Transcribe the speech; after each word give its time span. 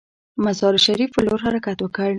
مزار 0.43 0.75
شریف 0.85 1.09
پر 1.15 1.23
لور 1.27 1.39
حرکت 1.45 1.77
وکړ. 1.81 2.09